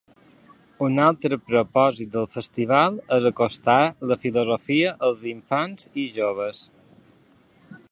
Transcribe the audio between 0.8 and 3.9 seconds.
Un altre propòsit del festival és acostar